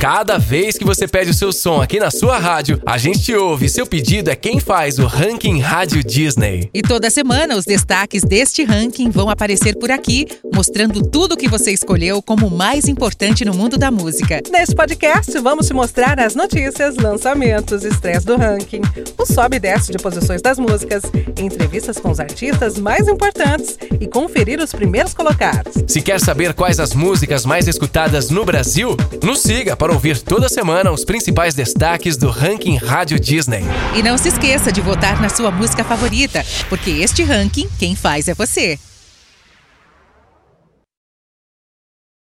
[0.00, 3.68] Cada vez que você pede o seu som aqui na sua rádio, a gente ouve.
[3.68, 6.68] Seu pedido é quem faz o Ranking Rádio Disney.
[6.74, 11.48] E toda semana os destaques deste ranking vão aparecer por aqui, mostrando tudo o que
[11.48, 14.42] você escolheu como mais importante no mundo da música.
[14.50, 18.82] Neste podcast, vamos te mostrar as notícias, lançamentos, estreias do ranking,
[19.18, 21.02] o sobe e desce de posições das músicas,
[21.40, 25.72] entrevistas com os artistas mais importantes e conferir os primeiros colocados.
[25.86, 30.50] Se quer saber quais as músicas mais escutadas no Brasil, nos siga para ouvir toda
[30.50, 33.64] semana os principais destaques do ranking Rádio Disney.
[33.96, 38.28] E não se esqueça de votar na sua música favorita, porque este ranking quem faz
[38.28, 38.78] é você.